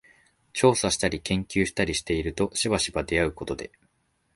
[0.53, 3.71] 調査したり研究したりしているとしばしば出合うことで、